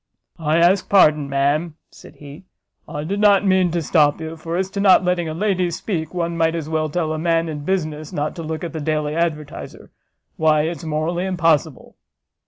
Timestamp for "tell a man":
6.89-7.47